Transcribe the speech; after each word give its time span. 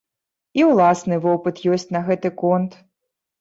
І 0.59 0.63
ўласны 0.69 1.19
вопыт 1.25 1.61
ёсць 1.75 1.85
на 1.97 2.01
гэты 2.09 2.33
конт. 2.41 2.81